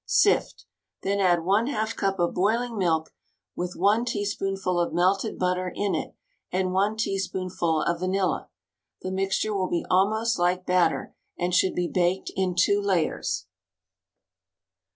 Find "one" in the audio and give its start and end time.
1.45-1.67, 3.75-4.03, 6.73-6.97